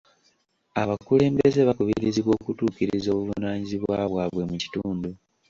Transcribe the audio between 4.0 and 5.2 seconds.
bwabwe mu kitundu.